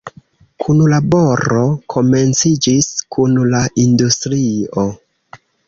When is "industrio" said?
3.87-4.91